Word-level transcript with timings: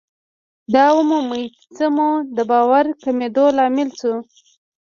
دا 0.73 0.85
ومومئ 0.95 1.43
چې 1.55 1.63
څه 1.75 1.85
مو 1.95 2.09
د 2.35 2.37
باور 2.51 2.85
کمېدو 3.03 3.45
لامل 3.57 3.89
شو. 3.99 4.13